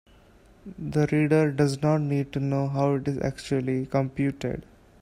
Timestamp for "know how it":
2.39-3.07